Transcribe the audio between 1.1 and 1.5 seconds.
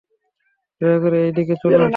এই